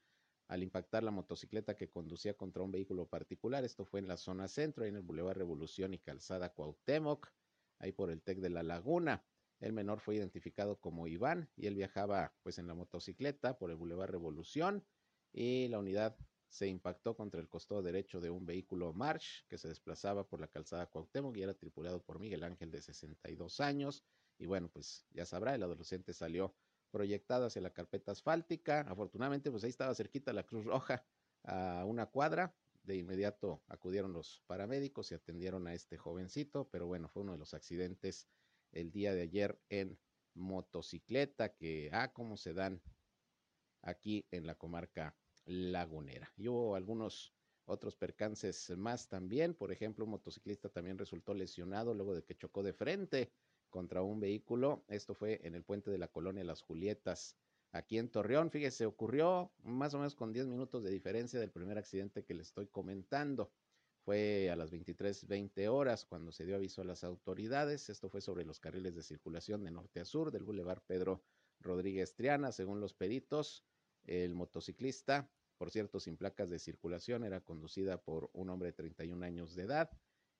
al 0.48 0.62
impactar 0.62 1.02
la 1.02 1.10
motocicleta 1.10 1.74
que 1.74 1.88
conducía 1.88 2.36
contra 2.36 2.62
un 2.62 2.70
vehículo 2.70 3.06
particular. 3.06 3.64
Esto 3.64 3.86
fue 3.86 4.00
en 4.00 4.08
la 4.08 4.18
zona 4.18 4.46
centro, 4.48 4.84
en 4.84 4.96
el 4.96 5.00
Boulevard 5.00 5.38
Revolución 5.38 5.94
y 5.94 5.98
Calzada 5.98 6.52
Cuauhtémoc, 6.52 7.32
ahí 7.78 7.92
por 7.92 8.10
el 8.10 8.20
TEC 8.20 8.40
de 8.40 8.50
la 8.50 8.62
Laguna. 8.62 9.24
El 9.58 9.72
menor 9.72 10.00
fue 10.00 10.16
identificado 10.16 10.78
como 10.78 11.06
Iván 11.06 11.48
y 11.56 11.66
él 11.66 11.74
viajaba 11.74 12.34
pues 12.42 12.58
en 12.58 12.66
la 12.66 12.74
motocicleta 12.74 13.56
por 13.56 13.70
el 13.70 13.76
Boulevard 13.76 14.10
Revolución 14.10 14.84
y 15.32 15.68
la 15.68 15.78
unidad 15.78 16.14
se 16.54 16.68
impactó 16.68 17.16
contra 17.16 17.40
el 17.40 17.48
costado 17.48 17.82
derecho 17.82 18.20
de 18.20 18.30
un 18.30 18.46
vehículo 18.46 18.92
March 18.92 19.44
que 19.48 19.58
se 19.58 19.66
desplazaba 19.66 20.28
por 20.28 20.40
la 20.40 20.46
calzada 20.46 20.86
Cuauhtémoc 20.86 21.36
y 21.36 21.42
era 21.42 21.54
tripulado 21.54 22.00
por 22.00 22.20
Miguel 22.20 22.44
Ángel 22.44 22.70
de 22.70 22.80
62 22.80 23.58
años. 23.58 24.04
Y 24.38 24.46
bueno, 24.46 24.68
pues 24.68 25.04
ya 25.10 25.26
sabrá, 25.26 25.56
el 25.56 25.64
adolescente 25.64 26.12
salió 26.12 26.54
proyectado 26.92 27.46
hacia 27.46 27.60
la 27.60 27.72
carpeta 27.72 28.12
asfáltica. 28.12 28.82
Afortunadamente, 28.82 29.50
pues 29.50 29.64
ahí 29.64 29.70
estaba 29.70 29.92
cerquita 29.96 30.32
la 30.32 30.46
Cruz 30.46 30.64
Roja 30.64 31.04
a 31.42 31.84
una 31.86 32.06
cuadra. 32.06 32.56
De 32.84 32.94
inmediato 32.94 33.64
acudieron 33.66 34.12
los 34.12 34.44
paramédicos 34.46 35.10
y 35.10 35.16
atendieron 35.16 35.66
a 35.66 35.74
este 35.74 35.98
jovencito, 35.98 36.68
pero 36.70 36.86
bueno, 36.86 37.08
fue 37.08 37.22
uno 37.22 37.32
de 37.32 37.38
los 37.38 37.52
accidentes 37.52 38.28
el 38.70 38.92
día 38.92 39.12
de 39.12 39.22
ayer 39.22 39.60
en 39.70 39.98
motocicleta, 40.34 41.56
que, 41.56 41.90
ah, 41.92 42.12
cómo 42.12 42.36
se 42.36 42.54
dan 42.54 42.80
aquí 43.82 44.28
en 44.30 44.46
la 44.46 44.54
comarca 44.54 45.16
lagunera. 45.46 46.32
Y 46.36 46.48
hubo 46.48 46.76
algunos 46.76 47.34
otros 47.66 47.96
percances 47.96 48.70
más 48.76 49.08
también. 49.08 49.54
Por 49.54 49.72
ejemplo, 49.72 50.04
un 50.04 50.12
motociclista 50.12 50.68
también 50.68 50.98
resultó 50.98 51.34
lesionado 51.34 51.94
luego 51.94 52.14
de 52.14 52.22
que 52.24 52.36
chocó 52.36 52.62
de 52.62 52.72
frente 52.72 53.32
contra 53.70 54.02
un 54.02 54.20
vehículo. 54.20 54.84
Esto 54.88 55.14
fue 55.14 55.40
en 55.44 55.54
el 55.54 55.64
puente 55.64 55.90
de 55.90 55.98
la 55.98 56.08
colonia 56.08 56.44
Las 56.44 56.62
Julietas, 56.62 57.36
aquí 57.72 57.98
en 57.98 58.08
Torreón. 58.08 58.50
Fíjese, 58.50 58.86
ocurrió 58.86 59.52
más 59.62 59.94
o 59.94 59.98
menos 59.98 60.14
con 60.14 60.32
10 60.32 60.46
minutos 60.46 60.84
de 60.84 60.90
diferencia 60.90 61.40
del 61.40 61.50
primer 61.50 61.78
accidente 61.78 62.24
que 62.24 62.34
le 62.34 62.42
estoy 62.42 62.66
comentando. 62.66 63.50
Fue 64.04 64.50
a 64.50 64.56
las 64.56 64.70
23:20 64.70 65.68
horas 65.68 66.04
cuando 66.04 66.30
se 66.30 66.44
dio 66.44 66.56
aviso 66.56 66.82
a 66.82 66.84
las 66.84 67.04
autoridades. 67.04 67.88
Esto 67.88 68.10
fue 68.10 68.20
sobre 68.20 68.44
los 68.44 68.60
carriles 68.60 68.94
de 68.94 69.02
circulación 69.02 69.64
de 69.64 69.70
norte 69.70 70.00
a 70.00 70.04
sur 70.04 70.30
del 70.30 70.44
Boulevard 70.44 70.82
Pedro 70.86 71.22
Rodríguez 71.58 72.14
Triana. 72.14 72.52
Según 72.52 72.80
los 72.80 72.92
peritos, 72.92 73.64
el 74.06 74.34
motociclista, 74.34 75.30
por 75.56 75.70
cierto, 75.70 76.00
sin 76.00 76.16
placas 76.16 76.50
de 76.50 76.58
circulación, 76.58 77.24
era 77.24 77.40
conducida 77.40 78.02
por 78.02 78.30
un 78.32 78.50
hombre 78.50 78.70
de 78.70 78.74
31 78.74 79.24
años 79.24 79.54
de 79.54 79.62
edad 79.62 79.90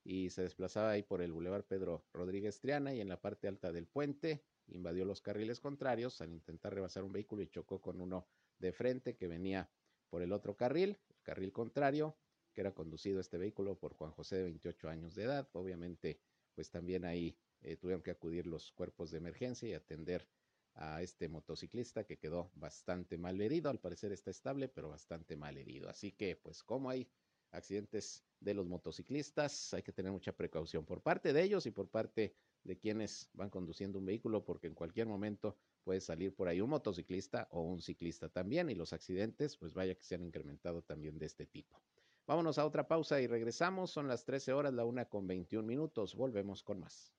y 0.03 0.31
se 0.31 0.43
desplazaba 0.43 0.91
ahí 0.91 1.03
por 1.03 1.23
el 1.23 1.33
Boulevard 1.33 1.65
Pedro 1.65 2.05
Rodríguez 2.13 2.61
Triana 2.61 2.95
y 2.95 3.01
en 3.01 3.09
la 3.09 3.21
parte 3.21 3.49
alta 3.49 3.73
del 3.73 3.87
puente 3.87 4.45
invadió 4.69 5.05
los 5.05 5.21
carriles 5.21 5.61
contrarios 5.61 6.21
al 6.21 6.33
intentar 6.33 6.75
rebasar 6.75 7.05
un 7.05 7.13
vehículo 7.13 7.43
y 7.43 7.49
chocó 7.49 7.81
con 7.81 8.01
uno 8.01 8.27
de 8.59 8.73
frente 8.73 9.17
que 9.17 9.29
venía 9.29 9.71
por 10.09 10.23
el 10.23 10.33
otro 10.33 10.57
carril, 10.57 10.99
el 11.09 11.23
carril 11.23 11.53
contrario, 11.53 12.17
que 12.53 12.61
era 12.61 12.73
conducido 12.73 13.21
este 13.21 13.39
vehículo 13.39 13.79
por 13.79 13.95
Juan 13.95 14.13
José 14.13 14.37
de 14.37 14.45
28 14.45 14.89
años 14.89 15.15
de 15.15 15.25
edad. 15.25 15.49
Obviamente, 15.53 16.21
pues 16.55 16.71
también 16.71 17.05
ahí 17.05 17.37
eh, 17.63 17.77
tuvieron 17.77 18.03
que 18.03 18.13
acudir 18.13 18.47
los 18.47 18.71
cuerpos 18.73 19.11
de 19.11 19.19
emergencia 19.19 19.69
y 19.69 19.75
atender 19.75 20.29
a 20.75 21.03
este 21.03 21.29
motociclista 21.29 22.05
que 22.05 22.19
quedó 22.19 22.51
bastante 22.55 23.19
mal 23.19 23.41
herido. 23.41 23.71
Al 23.71 23.81
parecer 23.81 24.13
está 24.13 24.31
estable, 24.31 24.69
pero 24.69 24.89
bastante 24.89 25.37
mal 25.37 25.57
herido. 25.57 25.89
Así 25.89 26.13
que, 26.13 26.37
pues, 26.37 26.63
como 26.63 26.91
hay 26.91 27.09
accidentes 27.53 28.25
de 28.41 28.55
los 28.55 28.67
motociclistas, 28.67 29.73
hay 29.75 29.83
que 29.83 29.93
tener 29.93 30.11
mucha 30.11 30.33
precaución 30.33 30.85
por 30.85 31.03
parte 31.03 31.33
de 31.33 31.43
ellos 31.43 31.67
y 31.67 31.71
por 31.71 31.89
parte 31.89 32.35
de 32.65 32.79
quienes 32.79 33.31
van 33.35 33.51
conduciendo 33.51 33.99
un 33.99 34.07
vehículo, 34.07 34.45
porque 34.45 34.67
en 34.67 34.75
cualquier 34.75 35.07
momento 35.07 35.57
puede 35.85 36.01
salir 36.01 36.35
por 36.35 36.49
ahí 36.49 36.61
un 36.61 36.71
motociclista 36.71 37.47
o 37.51 37.63
un 37.63 37.81
ciclista 37.81 38.29
también, 38.29 38.71
y 38.71 38.75
los 38.75 38.93
accidentes, 38.93 39.57
pues 39.57 39.75
vaya 39.75 39.95
que 39.95 40.05
se 40.05 40.15
han 40.15 40.25
incrementado 40.25 40.83
también 40.83 41.19
de 41.19 41.27
este 41.27 41.47
tipo. 41.47 41.81
Vámonos 42.27 42.57
a 42.59 42.65
otra 42.65 42.89
pausa 42.89 43.21
y 43.21 43.27
regresamos. 43.27 43.91
Son 43.91 44.09
las 44.09 44.25
13 44.25 44.55
horas, 44.55 44.73
la 44.73 44.87
una 44.87 45.05
con 45.05 45.27
21 45.27 45.67
minutos. 45.67 46.15
Volvemos 46.15 46.63
con 46.63 46.81
más. 46.81 47.13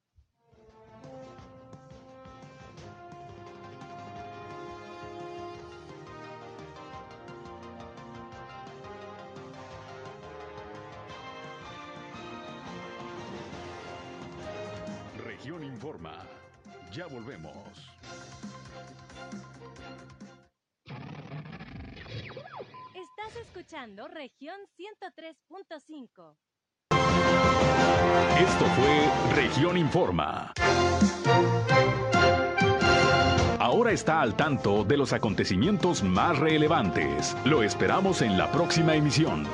Informa. 16.05 16.25
Ya 16.91 17.07
volvemos. 17.07 17.91
escuchando 23.41 24.07
región 24.07 24.55
103.5. 24.77 26.35
Esto 28.39 28.65
fue 28.65 29.35
región 29.35 29.77
Informa. 29.77 30.53
Ahora 33.59 33.91
está 33.91 34.21
al 34.21 34.37
tanto 34.37 34.85
de 34.85 34.95
los 34.95 35.11
acontecimientos 35.11 36.01
más 36.03 36.37
relevantes. 36.37 37.35
Lo 37.43 37.61
esperamos 37.63 38.21
en 38.21 38.37
la 38.37 38.51
próxima 38.51 38.95
emisión. 38.95 39.45